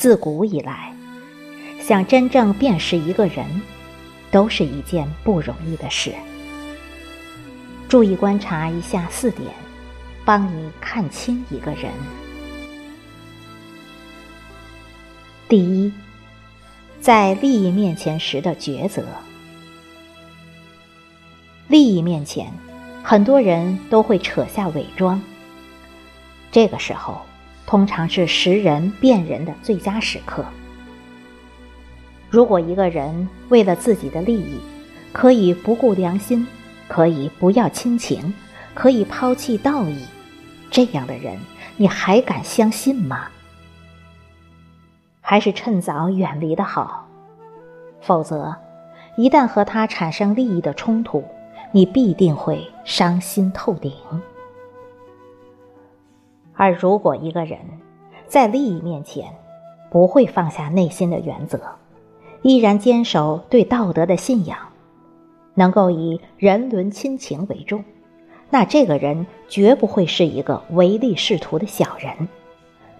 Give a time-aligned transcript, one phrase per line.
[0.00, 0.94] 自古以来，
[1.78, 3.44] 想真正辨识一个人，
[4.30, 6.10] 都是一件不容易的事。
[7.86, 9.46] 注意观察以下四点，
[10.24, 11.92] 帮你看清一个人。
[15.50, 15.92] 第一，
[17.02, 19.04] 在利益面前时的抉择。
[21.68, 22.50] 利益面前，
[23.02, 25.20] 很多人都会扯下伪装。
[26.50, 27.20] 这个时候，
[27.70, 30.44] 通常是识人辨人的最佳时刻。
[32.28, 34.58] 如果一个人为了自己的利益，
[35.12, 36.44] 可以不顾良心，
[36.88, 38.34] 可以不要亲情，
[38.74, 40.04] 可以抛弃道义，
[40.68, 41.38] 这样的人，
[41.76, 43.28] 你还敢相信吗？
[45.20, 47.06] 还是趁早远离的好，
[48.00, 48.52] 否则，
[49.16, 51.22] 一旦和他产生利益的冲突，
[51.70, 53.92] 你必定会伤心透顶。
[56.60, 57.58] 而如果一个人
[58.26, 59.34] 在利益面前
[59.90, 61.58] 不会放下内心的原则，
[62.42, 64.58] 依然坚守对道德的信仰，
[65.54, 67.82] 能够以人伦亲情为重，
[68.50, 72.28] 那这个人绝不会是一个唯利是图的小人。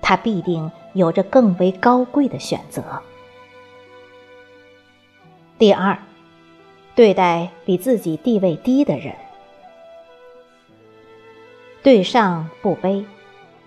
[0.00, 2.82] 他必定有着更为高贵的选择。
[5.58, 5.98] 第二，
[6.94, 9.14] 对待比自己地位低的人，
[11.82, 13.04] 对上不卑，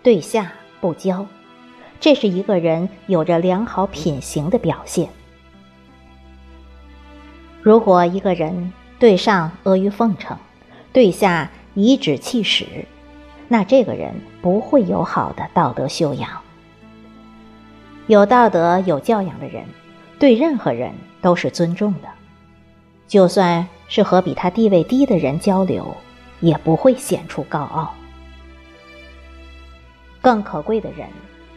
[0.04, 0.52] 对下
[0.82, 1.26] 不骄，
[2.02, 5.08] 这是一个人有着良好品行的表现。
[7.62, 10.38] 如果一个人对上阿谀奉承，
[10.92, 12.66] 对下颐指气使，
[13.48, 16.30] 那这个人不会有好的道德修养。
[18.08, 19.64] 有道德、有教养的人，
[20.20, 22.10] 对任何人都是尊重的，
[23.08, 25.96] 就算是和比他地位低的人交流，
[26.42, 27.96] 也不会显出高傲。
[30.24, 31.08] 更可贵的人，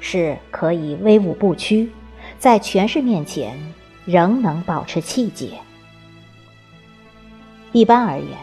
[0.01, 1.91] 是可以威武不屈，
[2.39, 3.57] 在权势面前
[4.05, 5.53] 仍能保持气节。
[7.73, 8.37] 一般而言，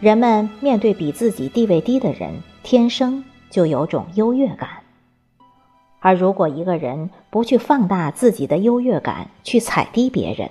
[0.00, 2.32] 人们面对比自己地位低的人。
[2.62, 4.68] 天生就有种优越感，
[5.98, 10.50] 而如果一个人不去放大自己的优越感，去踩低别人，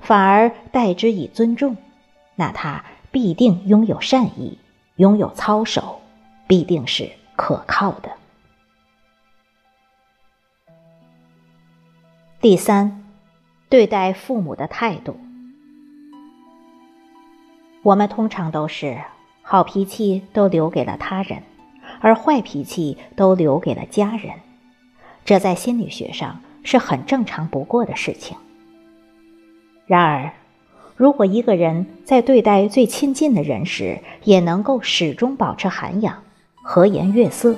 [0.00, 1.76] 反而待之以尊重，
[2.36, 4.56] 那他必定拥有善意，
[4.96, 6.00] 拥有操守，
[6.46, 8.10] 必定是可靠的。
[12.42, 13.04] 第三，
[13.68, 15.16] 对待父母的态度，
[17.84, 18.98] 我们通常都是。
[19.42, 21.44] 好脾气都留给了他人，
[22.00, 24.32] 而坏脾气都留给了家人，
[25.24, 28.36] 这在心理学上是很正常不过的事情。
[29.86, 30.32] 然而，
[30.96, 36.24] 如果一个人在对待最亲近的人时也能够始终保持涵养、
[36.60, 37.54] 和颜悦色，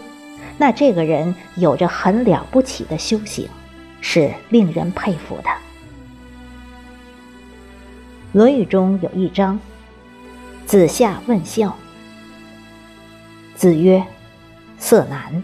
[0.59, 3.49] 那这个人有着很了不起的修行，
[4.07, 5.45] 是令人佩服的。
[8.33, 9.59] 《论语》中有一章。
[10.67, 11.75] 子夏问孝。
[13.57, 14.05] 子曰
[14.79, 15.43] ：“色难。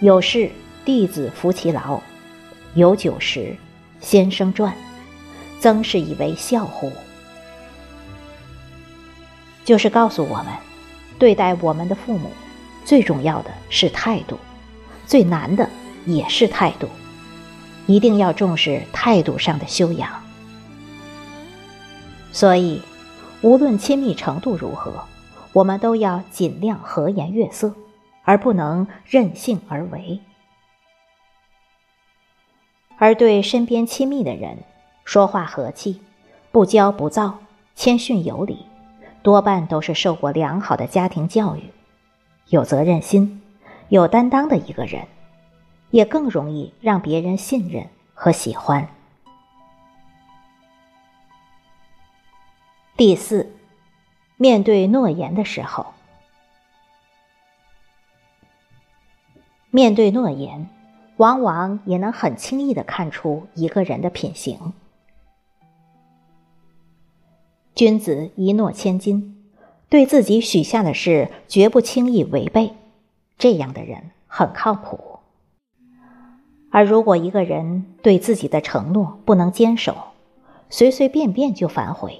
[0.00, 0.50] 有事
[0.82, 2.00] 弟子服其劳，
[2.74, 3.54] 有酒食，
[4.00, 4.74] 先生传。
[5.60, 6.90] 曾是以为孝乎？”
[9.62, 10.46] 就是告诉我们，
[11.18, 12.30] 对待我们的父母，
[12.82, 14.38] 最重要的是态度，
[15.06, 15.68] 最难的
[16.06, 16.88] 也是态度。
[17.92, 20.10] 一定要重视态度上的修养。
[22.32, 22.80] 所以。
[23.44, 24.92] 无论亲密程度如何，
[25.52, 27.74] 我们都要尽量和颜悦色，
[28.22, 30.20] 而不能任性而为。
[32.98, 34.58] 而对身边亲密的人，
[35.04, 36.00] 说话和气，
[36.52, 37.40] 不骄不躁，
[37.74, 38.64] 谦逊有礼，
[39.24, 41.64] 多半都是受过良好的家庭教育，
[42.46, 43.42] 有责任心、
[43.88, 45.08] 有担当的一个人，
[45.92, 48.88] 也更容易让别人信任和喜欢。
[52.96, 53.52] 第四，
[54.36, 55.86] 面对诺言的时候，
[59.70, 60.68] 面对诺言，
[61.18, 64.72] 往往也能很轻易的看出一个人的品行。
[67.74, 69.50] 君子一诺千金，
[69.88, 72.74] 对自己许下的事绝不轻易违背，
[73.36, 75.11] 这样的人很靠谱。
[76.72, 79.94] 而如果一个人对自己的承诺不能坚守，
[80.70, 82.18] 随随便便就反悔。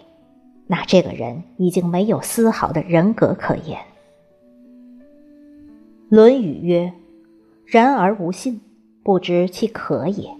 [0.66, 3.80] 那这个人已经没有丝毫的人格可言。
[6.10, 6.92] 《论语》曰
[7.64, 8.60] ：“人而无信，
[9.02, 10.30] 不知其可也。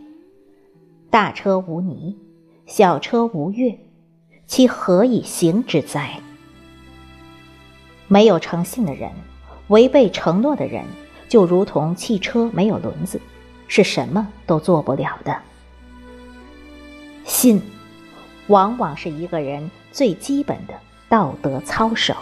[1.11, 2.17] 大车无泥，
[2.67, 3.79] 小车无月，
[4.47, 6.21] 其何以行之哉？”
[8.09, 9.11] 没有诚信的人，
[9.69, 10.85] 违背承诺的人，
[11.31, 13.19] 就如同汽车没有轮子，
[13.75, 15.35] 是什么都做不了的。
[17.25, 17.59] 信
[18.49, 20.75] 往往是一个人最基本的
[21.09, 22.15] 道德操守。